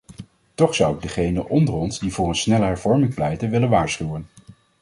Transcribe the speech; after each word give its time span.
Toch 0.55 0.75
zou 0.75 0.95
ik 0.95 1.01
degenen 1.01 1.49
onder 1.49 1.73
ons 1.73 1.99
die 1.99 2.13
voor 2.13 2.27
een 2.27 2.35
snelle 2.35 2.65
hervorming 2.65 3.13
pleiten, 3.13 3.49
willen 3.49 3.69
waarschuwen. 3.69 4.27